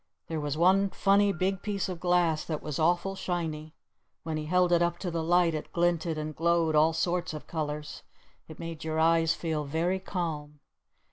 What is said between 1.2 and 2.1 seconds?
big piece of